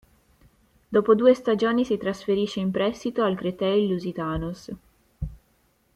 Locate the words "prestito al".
2.71-3.35